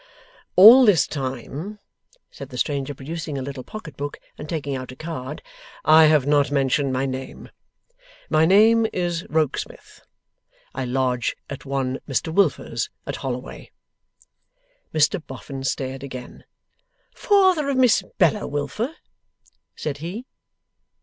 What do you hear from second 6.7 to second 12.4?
my name. My name is Rokesmith. I lodge at one Mr